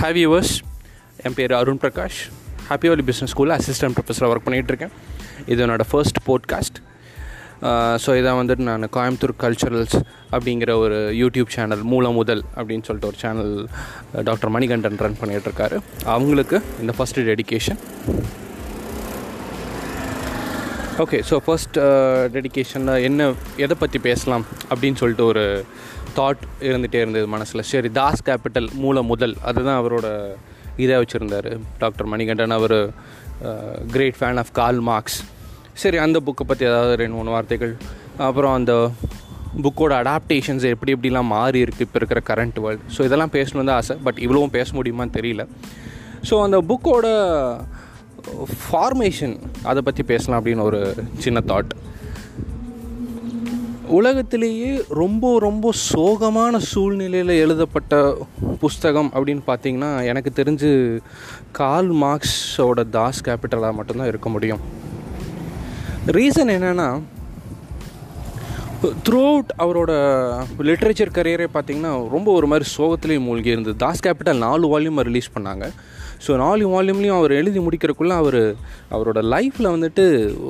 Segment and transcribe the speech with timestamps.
[0.00, 0.52] Have யுவர்ஸ்
[1.18, 2.20] என் பேர் Arun Prakash.
[2.68, 4.92] Happy valley business ஸ்கூலில் அசிஸ்டன்ட் ப்ரொஃபஸராக ஒர்க் பண்ணிகிட்ருக்கேன்
[5.46, 6.78] இது என்னோடய ஃபர்ஸ்ட் போட்காஸ்ட்
[7.96, 9.96] ஸோ இதான் வந்துட்டு நான் கோயம்புத்தூர் கல்ச்சுரல்ஸ்
[10.32, 13.52] அப்படிங்கிற ஒரு யூடியூப் சேனல் மூல முதல் அப்படின்னு சொல்லிட்டு ஒரு சேனல்
[14.24, 17.80] டாக்டர் மணிகண்டன் ரன் பண்ணிகிட்ருக்காரு அவங்களுக்கு இந்த first dedication
[20.98, 21.76] okay so first
[22.32, 25.44] டெடிக்கேஷனில் என்ன எதை பற்றி பேசலாம் அப்படின்னு சொல்லிட்டு ஒரு
[26.18, 27.62] தாட் இருந்துகிட்டே இருந்தது மனசில்.
[27.72, 29.34] சரி தாஸ் கேபிட்டல் மூல முதல்.
[29.50, 30.06] அதுதான் அவரோட
[30.84, 31.48] இதாக வச்சுருந்தார்.
[31.82, 32.78] Doctor Manikandan our
[33.94, 35.18] great fan of Karl Marx
[35.82, 37.74] சரி அந்த புக்கை பற்றி ஏதாவது ரெண்டு மூணு வார்த்தைகள்.
[38.28, 38.72] அப்புறம் அந்த
[39.64, 43.94] புக்கோட அடாப்டேஷன்ஸ் எப்படி எப்படிலாம் மாறி இருக்குது இப்போ இருக்கிற கரண்ட் வேர்ல்டு ஸோ இதெல்லாம் பேசணுன்னு தான் ஆசை.
[44.06, 45.44] பட் இவ்வளவும் பேச முடியுமான்னு தெரியல.
[46.28, 47.06] ஸோ அந்த புக்கோட
[48.66, 49.34] ஃபார்மேஷன்
[49.70, 50.80] அதை பற்றி பேசலாம் அப்படின்னு ஒரு
[51.24, 51.72] சின்ன தாட்
[53.90, 58.18] உலகத்திலேயே ரொம்ப ரொம்ப சோகமான சூழ்நிலையில் எழுதப்பட்ட
[58.60, 60.70] புஸ்தகம் அப்படின்னு பார்த்தீங்கன்னா எனக்கு தெரிஞ்சு
[61.52, 64.60] கால் மார்க்ஸோட தாஸ் கேபிட்டலாக மட்டும்தான் இருக்க முடியும்.
[66.06, 67.00] ரீசன் என்னென்னா
[69.08, 69.92] த்ரூ அவுட் அவரோட
[70.58, 73.76] லிட்ரேச்சர் கரியரே பார்த்திங்கன்னா ரொம்ப ஒரு மாதிரி சோகத்திலேயே மூழ்கி இருந்தது.
[73.76, 75.70] தாஸ் கேபிட்டல் நாலு வால்யூம் ரிலீஸ் பண்ணாங்க.
[76.24, 78.38] ஸோ நாலு வால்யூம்லேயும் அவர் எழுதி முடிக்கிறக்குள்ளே அவர்
[78.94, 80.04] அவரோட லைஃப்பில் வந்துட்டு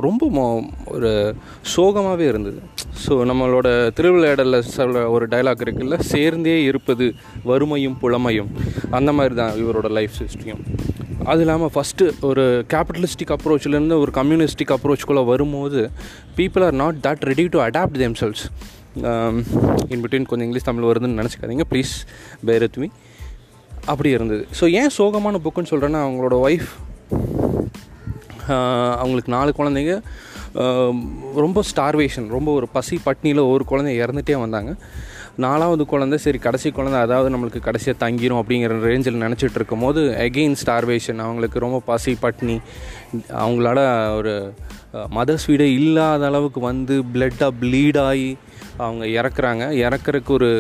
[0.07, 0.47] ரொம்ப மோ
[0.95, 1.11] ஒரு
[1.75, 2.59] சோகமாகவே இருந்தது.
[3.05, 3.69] ஸோ நம்மளோட
[3.99, 7.07] திருவிளையாடலில் சொல்ல ஒரு டைலாக் இருக்குல்ல சேர்ந்தே இருப்பது
[7.51, 8.51] வறுமையும் புலமையும்.
[8.99, 10.65] அந்த மாதிரி தான் இவரோட லைஃப் ஹிஸ்ட்ரியும்
[11.31, 15.81] அது இல்லாமல் ஃபஸ்ட்டு ஒரு கேபிட்டலிஸ்டிக் அப்ரோச்லேருந்து ஒரு கம்யூனிஸ்டிக் அப்ரோச்சுக்குள்ளே வரும்போது
[16.39, 18.43] people are not that ready to adapt themselves
[19.95, 21.67] in between கொஞ்சம் இங்கிலீஷ் தமிழ் வருதுன்னு நினச்சிக்காதீங்க.
[21.73, 21.93] ப்ளீஸ்
[22.49, 22.89] பேர் வித் மீ
[23.87, 24.47] அப்படி இருந்தது.
[24.61, 26.71] ஸோ ஏன் சோகமான புக்குன்னு சொல்கிறேன்னா அவங்களோட ஒய்ஃப்
[29.03, 29.95] அவங்களுக்கு நாலு குழந்தைங்க
[31.35, 34.73] ரொம்ப ஸ்டார்வேஷன் ரொம்ப ஒரு பசி பட்னியில் ஒரு குழந்தை இறந்துட்டே வந்தாங்க.
[35.37, 40.57] நாலாவது குழந்தை சரி கடைசி குழந்தை அதாவது நம்மளுக்கு கடைசியாக தங்கிரும் அப்படிங்கிற ரேஞ்சில் நினச்சிட்டு இருக்கும் போது எகெயின்
[40.63, 42.57] ஸ்டார்வேஷன் அவங்களுக்கு ரொம்ப பசி பட்னி
[43.43, 43.79] அவங்களால
[44.17, 44.35] ஒரு
[45.11, 48.37] மதர்ஸ் வீடே இல்லாத அளவுக்கு வந்து பிளட்டாக ப்ளீட் ஆகி
[48.77, 49.65] அவங்க இறக்குறாங்க.
[49.87, 50.51] இறக்குறக்கு ஒரு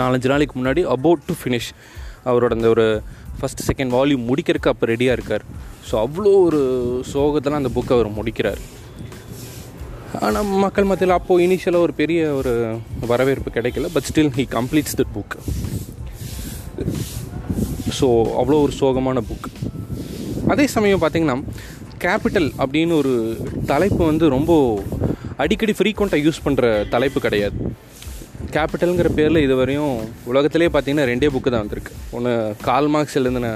[0.00, 1.70] நாலஞ்சு நாளைக்கு முன்னாடி அபவுட் டு ஃபினிஷ்
[2.30, 2.86] அவரோட அந்த ஒரு
[3.38, 5.44] ஃபஸ்ட் செகண்ட் வால்யூம் முடிக்கிறதுக்கு அப்போ ரெடியாக இருக்கார்.
[5.88, 6.60] ஸோ அவ்வளோ ஒரு
[7.12, 8.60] சோகத்தில் அந்த புக்கை அவர் முடிக்கிறார்.
[10.26, 12.52] ஆனால் மக்கள் மத்தியில் அப்போது இனிஷியலாக ஒரு பெரிய ஒரு
[13.10, 15.36] வரவேற்பு கிடைக்கல but still he completes that book
[17.98, 18.08] so
[18.40, 19.48] அவ்வளோ ஒரு சோகமான புக்
[20.52, 21.36] அதே சமயம் பார்த்திங்கன்னா
[22.04, 23.12] கேபிட்டல் அப்படின்னு ஒரு
[23.72, 24.52] தலைப்பு வந்து ரொம்ப
[25.44, 27.56] அடிக்கடி ஃப்ரீக்வெண்ட்டாக யூஸ் பண்ணுற தலைப்பு கிடையாது.
[28.56, 29.94] கேபிட்டலுங்கிற பேரில் இது வரையும்
[30.30, 31.92] உலகத்திலே பார்த்தீங்கன்னா ரெண்டே புக்கு தான் வந்திருக்கு.
[32.16, 32.32] ஒன்று
[32.68, 33.50] கால் மார்க்ஸ் எழுதின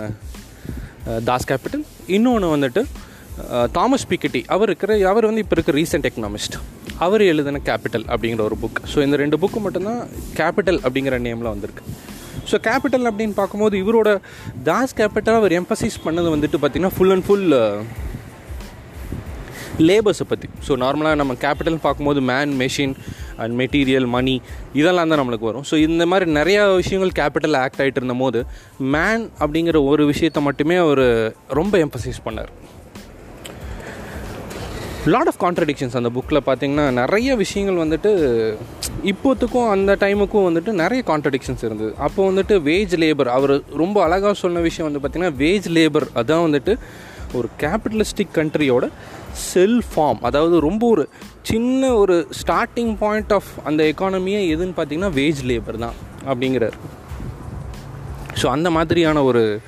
[1.29, 1.85] தாஸ் கேபிட்டல்
[2.17, 2.83] இன்னொன்று வந்துட்டு
[3.77, 6.57] தாமஸ் பிக்கெட்டி அவர் இருக்கிற அவர் வந்து இப்போ இருக்கிற ரீசெண்ட் எக்கனாமிஸ்ட்
[7.05, 10.01] அவர் எழுதின கேபிட்டல் அப்படிங்கிற ஒரு புக் ஸோ இந்த ரெண்டு புக்கு மட்டும்தான்
[10.39, 11.85] கேபிட்டல் அப்படிங்கிற நேமில் வந்திருக்கு.
[12.51, 14.11] ஸோ கேபிட்டல் அப்படின்னு பார்க்கும்போது இவரோட
[14.69, 17.47] தாஸ் கேபிட்டல் அவர் எம்பசைஸ் பண்ணது வந்துட்டு பார்த்திங்கன்னா ஃபுல் அண்ட் ஃபுல்
[19.89, 22.95] லேபர்ஸை பற்றி ஸோ நார்மலாக நம்ம கேபிட்டல் பார்க்கும்போது man machine
[23.45, 24.35] and material money
[24.81, 25.67] இதெல்லாம் தான் நம்மளுக்கு வரும்.
[25.71, 28.43] ஸோ இந்த மாதிரி நிறையா விஷயங்கள் கேபிட்டல் ஆக்ட் ஆகிட்டு இருந்த போது
[28.97, 31.07] மேன் அப்படிங்கிற ஒரு விஷயத்தை மட்டுமே அவர்
[31.61, 32.53] ரொம்ப எம்பசைஸ் பண்ணார்.
[35.13, 38.11] லாட் ஆஃப் கான்ட்ரடிக்ஷன்ஸ் அந்த புக்கில் பார்த்தீங்கன்னா நிறைய விஷயங்கள் வந்துட்டு
[39.11, 41.93] இப்போத்துக்கும் அந்த டைமுக்கும் வந்துட்டு நிறைய கான்ட்ரடிக்ஷன்ஸ் இருந்தது.
[42.07, 46.75] அப்போ வந்துட்டு வேஜ் லேபர் அவர் ரொம்ப அழகாக சொன்ன விஷயம் வந்து பார்த்திங்கன்னா வேஜ் லேபர் அதான் வந்துட்டு
[47.39, 48.85] ஒரு கேபிட்டலிஸ்டிக் கண்ட்ரியோட
[49.33, 51.05] செல் ஃபார்ம் அதாவது ரொம்ப ஒரு
[51.43, 55.97] சின்ன ஒரு ஸ்டார்டிங் பாயிண்ட் ஆஃப் அந்த எக்கானமியே எதுன்னு பார்த்தீங்கன்னா வேஜ் லேபர் தான்
[56.27, 56.77] அப்படிங்கிறார்.
[58.41, 59.61] ஸோ அந்த மாதிரியான ஒரு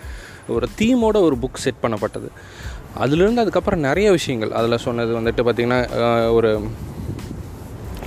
[0.48, 2.28] ஒரு தீமோட ஒரு புக் செட் பண்ணப்பட்டது.
[3.02, 4.52] அதுலேருந்து அதுக்கப்புறம் நிறைய விஷயங்கள்.
[4.58, 5.80] அதில் சொன்னது வந்துட்டு பார்த்திங்கன்னா
[6.38, 6.50] ஒரு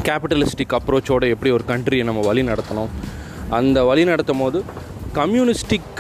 [0.08, 2.92] கேபிட்டலிஸ்டிக் அப்ரோச்சோடு எப்படி ஒரு கண்ட்ரியை நம்ம வழி நடத்தணும்.
[3.50, 4.64] அந்த வழி நடத்தும் போது
[5.14, 5.92] கம்யூனிஸ்டிக்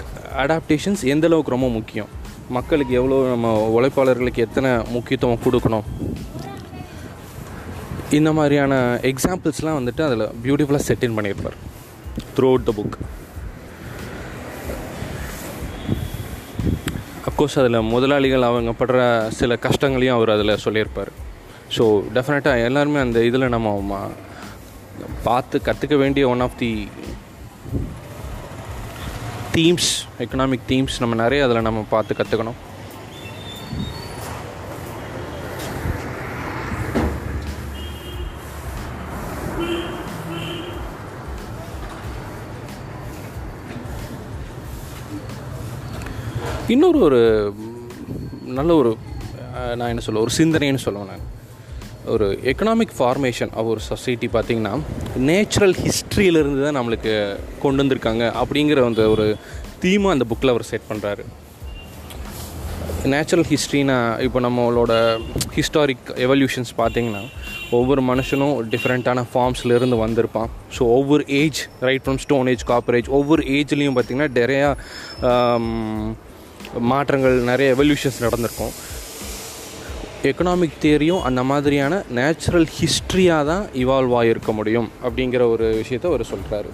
[0.44, 2.10] அடாப்டேஷன்ஸ் எந்தளவுக்கு ரொம்ப முக்கியம்?
[2.58, 5.86] மக்களுக்கு எவ்வளோ நம்ம உழைப்பாளர்களுக்கு எத்தனை முக்கியத்துவம் கொடுக்கணும்?
[8.18, 8.74] இந்த மாதிரியான
[9.12, 11.58] எக்ஸாம்பிள்ஸ்லாம் வந்துட்டு அதில் பியூட்டிஃபுல்லாக செட்டின் பண்ணியிருப்பார்.
[12.52, 12.97] Throughout the book
[17.30, 19.00] of course அதில் முதலாளிகள் அவங்க படுற
[19.40, 21.12] சில கஷ்டங்களையும் அவர் அதில் சொல்லியிருப்பார்.
[21.78, 21.84] ஸோ
[22.18, 24.00] டெஃபினட்டாக எல்லாருமே அந்த இதில் நம்ம
[25.24, 26.72] பார்த்து கற்றுக்க வேண்டிய one of the
[29.55, 32.59] themes economic themes நம்ம நிறைய அதில் நம்ம பார்த்து கற்றுக்கணும்
[46.67, 47.19] இன்னொரு ஒரு
[48.49, 48.91] நல்ல ஒரு
[49.75, 51.25] நான் என்ன சொல்ல ஒரு சிந்தனைன்னு சொல்லுவேன் நான்.
[52.05, 54.73] ஒரு எக்கனாமிக் ஃபார்மேஷன் ஆஃப் ஒரு சொசைட்டி பார்த்திங்கன்னா
[55.28, 57.14] நேச்சுரல் ஹிஸ்ட் ஹிஸ்ட்ரியிலிருந்து தான் நம்மளுக்கு
[57.62, 59.26] கொண்டு வந்திருக்காங்க அப்படிங்கிற அந்த ஒரு
[59.82, 61.23] தீமை அந்த புக்கில் அவர் செட் பண்ணுறாரு
[63.14, 64.94] நேச்சுரல் ஹிஸ்ட்ரினா இப்போ நம்மளோட
[65.58, 67.23] ஹிஸ்டாரிக் எவல்யூஷன்ஸ் பார்த்தீங்கன்னா
[67.79, 70.50] ஒவ்வொரு மனுஷனும் டிஃப்ரெண்ட்டான ஃபார்ம்ஸ்லேருந்து வந்திருப்பான்.
[70.78, 74.70] ஸோ ஒவ்வொரு age right from stone age copper age ஒவ்வொரு ஏஜ்லேயும் பார்த்திங்கன்னா நிறையா
[76.91, 78.73] மாற்றங்கள் நிறைய எவல்யூஷன்ஸ் நடந்திருக்கும்.
[80.30, 86.70] எக்கனாமிக் தியரியும் அந்த மாதிரியான நேச்சுரல் ஹிஸ்ட்ரியாக தான் இவால்வ் ஆகியிருக்க முடியும் அப்படிங்கிற ஒரு விஷயத்த அவர் சொல்கிறாரு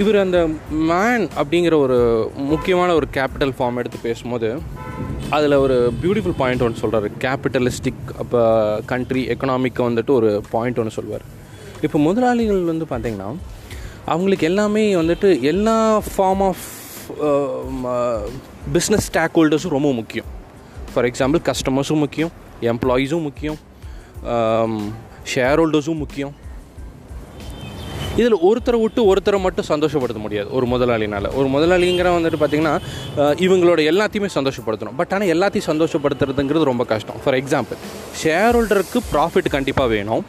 [0.00, 0.38] இவர் அந்த
[0.90, 1.98] மேன் அப்படிங்கிற ஒரு
[2.52, 4.50] முக்கியமான ஒரு கேபிட்டல் ஃபார்ம் எடுத்து பேசும்போது
[5.36, 8.40] அதில் ஒரு பியூட்டிஃபுல் பாயிண்ட் ஒன்று சொல்கிறாரு கேபிட்டலிஸ்டிக் அப்போ
[8.92, 11.24] கண்ட்ரி எக்கனாமிக்கை வந்துட்டு ஒரு பாயிண்ட் ஒன்று சொல்வார்.
[11.86, 13.30] இப்போ முதலாளிகள் வந்து பார்த்திங்கன்னா
[14.06, 15.76] அவங்களுக்கு எல்லாமே வந்துட்டு எல்லா
[16.10, 16.66] ஃபார்ம் ஆஃப்
[18.74, 20.28] பிஸ்னஸ் ஸ்டாக் ஹோல்டர்ஸும் ரொம்ப முக்கியம்.
[20.92, 22.32] ஃபார் எக்ஸாம்பிள் கஸ்டமர்ஸும் முக்கியம்
[22.72, 23.58] எம்ப்ளாயீஸும் முக்கியம்
[24.32, 24.74] um,
[25.32, 26.32] ஷேர் ஹோல்டர்ஸும் முக்கியம்.
[28.20, 31.28] இதில் ஒருத்தரை விட்டு ஒருத்தரை மட்டும் சந்தோஷப்படுத்த முடியாது ஒரு முதலாளினால்.
[31.38, 32.74] ஒரு முதலாளிங்கிற வந்துட்டு பார்த்திங்கன்னா
[33.22, 34.96] uh, இவங்களோட எல்லாத்தையுமே சந்தோஷப்படுத்தணும்.
[35.00, 37.18] பட் ஆனால் எல்லாத்தையும் சந்தோஷப்படுத்துறதுங்கிறது ரொம்ப கஷ்டம்.
[37.24, 37.80] ஃபார் எக்ஸாம்பிள்
[38.22, 40.24] ஷேர் ஹோல்டருக்கு ப்ராஃபிட் கண்டிப்பாக வேணும்.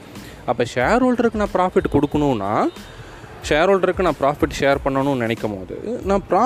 [0.45, 2.53] அப்போ ஷேர் ஹோல்டருக்கு நான் ப்ராஃபிட் கொடுக்கணுன்னா
[3.49, 5.75] ஷேர் ஹோல்டருக்கு நான் ப்ராஃபிட் ஷேர் பண்ணணும்னு நினைக்கும் போது
[6.09, 6.43] நான் ப்ரா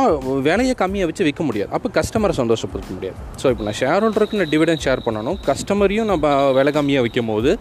[0.47, 1.71] விலையை கம்மியாக வச்சு விற்க முடியாது.
[1.77, 3.17] அப்போ கஸ்டமரை சந்தோஷப்படுத்த முடியாது.
[3.41, 7.51] ஸோ இப்போ நான் ஷேர் ஹோல்டருக்கு நான் டிவிடன் ஷேர் பண்ணணும் கஸ்டமரையும் நம்ம விலை கம்மியாக விற்கும் போது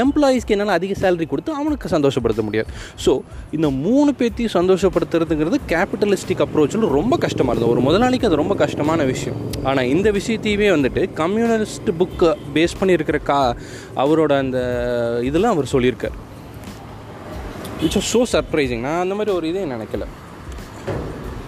[0.00, 2.68] எம்ப்ளாயீஸ்க்கு என்னால் அதிக சேலரி கொடுத்து அவனுக்கு சந்தோஷப்படுத்த முடியாது.
[3.04, 3.12] ஸோ
[3.56, 7.72] இந்த மூணு பேர்த்தையும் சந்தோஷப்படுத்துறதுங்கிறது கேபிட்டலிஸ்டிக் அப்ரோச்சில் ரொம்ப கஷ்டமாக இருந்தது.
[7.74, 9.38] ஒரு முதலாளிக்கு அது ரொம்ப கஷ்டமான விஷயம்.
[9.68, 13.40] ஆனால் இந்த விஷயத்தையுமே வந்துட்டு கம்யூனிஸ்ட் புக்கை பேஸ் பண்ணியிருக்கிற கா
[14.04, 14.60] அவரோட அந்த
[15.30, 16.16] இதெல்லாம் அவர் சொல்லியிருக்கார்.
[17.82, 20.04] விச் ஆர் ஸோ சர்ப்ரைசிங் நான் அந்த மாதிரி ஒரு இதே நினைக்கல.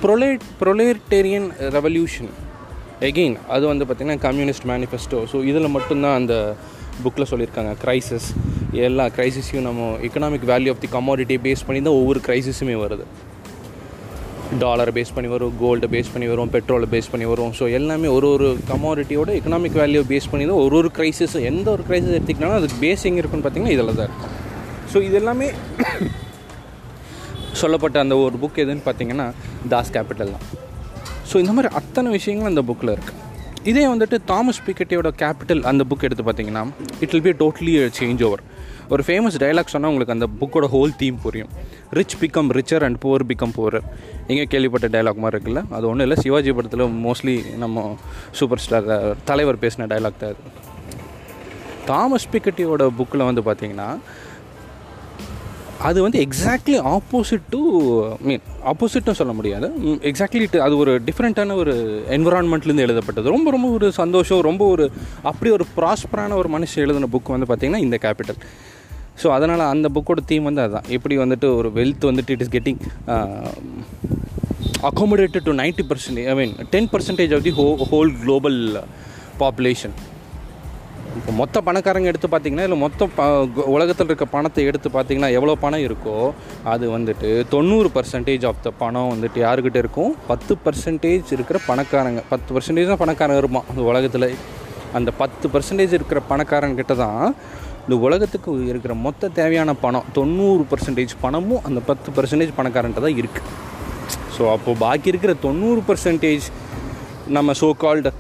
[0.05, 2.31] ப்ரொலேட் ப்ரொலேட்டேரியன் ரெவல்யூஷன்
[3.09, 6.35] எகெயின் அது வந்து பார்த்திங்கன்னா கம்யூனிஸ்ட் மேனிஃபெஸ்டோ ஸோ இதில் மட்டும்தான் அந்த
[7.05, 7.73] புக்கில் சொல்லியிருக்காங்க.
[7.85, 8.27] க்ரைசிஸ்
[8.87, 13.05] எல்லா க்ரைசிஸையும் நம்ம எக்கனாமிக் வேல்யூ ஆஃப் தி கமாடிட்டியை பேஸ் பண்ணி தான் ஒவ்வொரு க்ரைசிஸுமே வருது.
[14.63, 17.53] டாலரை பேஸ் பண்ணி வரும் கோல்டை பேஸ் பண்ணி வரும் பெட்ரோலை பேஸ் பண்ணி வரும்.
[17.59, 21.85] ஸோ எல்லாமே ஒரு ஒரு கமாடிட்டியோட எக்கனாமிக் வேல்யூ பேஸ் பண்ணி தான் ஒரு ஒரு க்ரைசிஸும் எந்த ஒரு
[21.89, 24.33] க்ரைசிஸ் எடுத்துக்கிட்டாலும் அதுக்கு பேஸ் எங்கே இருக்குன்னு பார்த்தீங்கன்னா இதில் தான் இருக்கும்
[24.93, 25.49] ஸோ இது எல்லாமே
[27.63, 29.27] சொல்லப்பட்ட அந்த ஒரு புக் எதுன்னு பார்த்தீங்கன்னா
[29.73, 30.47] தாஸ் கேபிட்டல் தான்.
[31.31, 33.21] ஸோ இந்த மாதிரி அத்தனை விஷயங்கள் அந்த புக்கில் இருக்குது
[33.71, 36.63] இதே வந்துட்டு தாமஸ் பிக்கெட்டியோட கேபிட்டல் அந்த புக் எடுத்து பார்த்தீங்கன்னா
[37.01, 38.43] it will be totally change over
[38.95, 41.51] ஒரு ஃபேமஸ் டைலாக் சொன்னால் உங்களுக்கு அந்த புக்கோட ஹோல் தீம் புரியும்.
[41.91, 43.87] Rich become richer and poor become poorer
[44.27, 45.63] எங்கே கேள்விப்பட்ட டைலாக் மாதிரி இருக்குல்ல?
[45.71, 46.19] அது ஒன்றும் இல்லை.
[46.23, 47.97] சிவாஜி படத்தில் மோஸ்ட்லி நம்ம
[48.41, 48.91] சூப்பர் ஸ்டார்
[49.25, 50.43] தலைவர் பேசின டைலாக் தான் அது.
[51.87, 53.89] தாமஸ் பிக்கெட்டியோட புக்கில் வந்து பார்த்திங்கன்னா
[55.89, 57.61] அது வந்து எக்ஸாக்ட்லி ஆப்போசிட் டு
[58.29, 59.67] மீன் ஆப்போசிட்டும் சொல்ல முடியாது.
[60.11, 61.75] எக்ஸாக்ட்லி அது ஒரு டிஃப்ரெண்ட்டான ஒரு
[62.17, 63.33] என்விரான்மெண்ட்லேருந்து எழுதப்பட்டது.
[63.35, 64.87] ரொம்ப ரொம்ப ஒரு சந்தோஷம் ரொம்ப ஒரு
[65.23, 68.41] அப்படி ஒரு ப்ராஸ்பரான ஒரு மனுஷன் எழுதின புக் வந்து பார்த்திங்கன்னா இந்த கேபிட்டல்
[69.23, 72.81] ஸோ அதனால் அந்த புக்கோட தீம் வந்து அதுதான் எப்படி வந்துட்டு ஒரு வெல்த் வந்துட்டு it is getting
[74.89, 78.59] accommodated to ninety percentage I mean ten percentage of the ஹோ ஹோல் குளோபல்
[79.41, 79.95] பாப்புலேஷன்
[81.33, 83.23] மொத்த பணக்காரங்க எடுத்து பார்த்தீங்கன்னா இல்லை மொத்த ப
[83.67, 86.17] உலகத்தில் இருக்க பணத்தை எடுத்து பார்த்தீங்கன்னா எவ்வளோ பணம் இருக்கோ
[86.65, 90.15] அது வந்துட்டு தொண்ணூறு பர்சன்டேஜ் ஆஃப் த பணம் வந்துட்டு யாருக்கிட்ட இருக்கும்?
[90.27, 92.23] பத்து பர்சன்டேஜ் இருக்கிற பணக்காரங்க.
[92.29, 94.29] பத்து பர்சன்டேஜ் தான் பணக்காரங்க இருப்பான் அந்த உலகத்தில்
[94.93, 97.35] அந்த பத்து பர்சன்டேஜ் இருக்கிற பணக்காரங்கிட்ட தான்
[97.87, 103.51] இந்த உலகத்துக்கு இருக்கிற மொத்த தேவையான பணம் தொண்ணூறு பர்சன்டேஜ் பணமும் அந்த பத்து பர்சன்டேஜ் பணக்காரன்ட்ட தான் இருக்குது
[104.37, 106.47] ஸோ அப்போது பாக்கி இருக்கிற தொண்ணூறு பர்சன்டேஜ்
[107.29, 108.13] நம்ம so called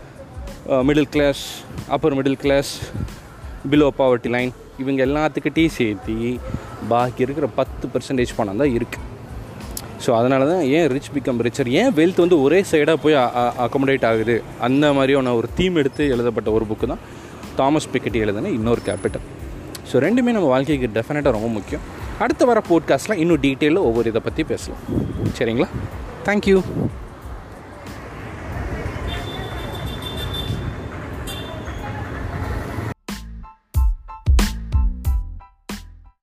[0.71, 2.81] middle class upper middle class
[3.71, 6.39] below poverty line இவங்க எல்லாத்துக்கிட்டையும் சேர்த்து
[6.89, 9.13] பாக்கி இருக்கிற பத்து பர்சன்டேஜ் பணம் தான் இருக்குது
[10.07, 13.15] ஸோ அதனால தான் ஏன் ரிச் பிகம் ரிச்சர் ஏன் வெல்த் வந்து ஒரே சைடாக போய்
[13.65, 14.43] அக்கமடேட் ஆகுது?
[14.61, 16.99] அந்த மாதிரியான ஒரு தீம் எடுத்து எழுதப்பட்ட ஒரு புக்கு தான்
[17.57, 19.25] தாமஸ் பிக்கெட்டி எழுதின இன்னொரு கேபிட்டல்
[19.93, 21.83] ஸோ ரெண்டுமே நம்ம வாழ்க்கைக்கு டெஃபினட்டாக ரொம்ப முக்கியம்.
[22.19, 24.83] அடுத்த வர போட்காஸ்ட்டில் இன்னும் டீட்டெயிலில் ஒவ்வொரு இதை பற்றி பேசலாம்.
[25.39, 25.69] சரிங்களா?
[26.25, 26.63] தேங்க்யூ